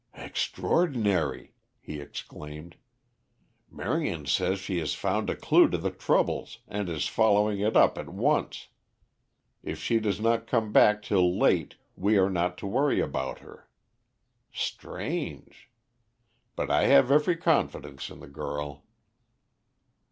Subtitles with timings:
[0.15, 2.75] "Extraordinary," he exclaimed.
[3.69, 7.99] "Marion says she has found a clue to the troubles and is following it up
[7.99, 8.69] at once.
[9.61, 13.69] If she does not come back till late we are not to worry about her.
[14.51, 15.69] Strange!
[16.55, 18.85] But I have every confidence in the girl."